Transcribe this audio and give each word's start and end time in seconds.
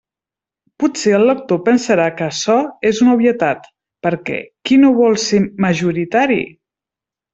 Potser 0.83 1.11
el 1.17 1.25
lector 1.31 1.59
pensarà 1.67 2.07
que 2.21 2.25
açò 2.27 2.55
és 2.91 3.01
una 3.05 3.13
obvietat, 3.17 3.69
perquè 4.07 4.41
¿qui 4.71 4.81
no 4.85 4.91
vol 5.03 5.19
ser 5.27 5.43
majoritari? 5.67 6.41